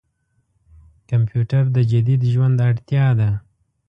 کمپيوټر 1.09 1.63
د 1.75 1.77
جديد 1.91 2.21
ژوند 2.33 2.57
اړتياده. 2.67 3.29